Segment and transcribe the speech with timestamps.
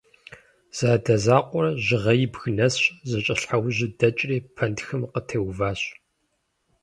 [0.77, 5.81] Зэадэзэкъуэр Жьыгъэибг нэсщ, зэкӀэлъхьэужьу дэкӀри пэнтхым къытеуващ.